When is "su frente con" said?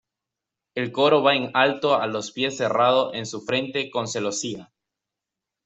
3.27-4.07